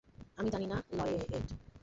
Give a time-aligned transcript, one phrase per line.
[0.37, 1.47] আমি জানি না, লয়েড।